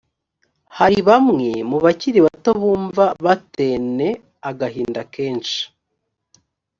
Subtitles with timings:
[0.77, 3.97] hari bamwe mu bakiri bato bumva baten’
[4.49, 5.61] agahinda kenshi